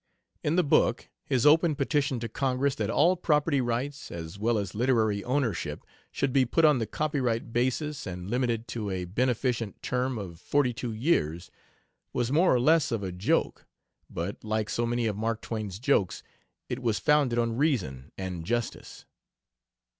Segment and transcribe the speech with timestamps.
[0.43, 4.73] In the book his open petition to Congress that all property rights, as well as
[4.73, 5.81] literary ownership,
[6.11, 10.73] should be put on the copyright basis and limited to a "beneficent term of forty
[10.73, 11.51] two years,"
[12.13, 13.67] was more or less of a joke,
[14.09, 16.23] but, like so many of Mark Twain's jokes,
[16.67, 19.05] it was founded on reason and justice.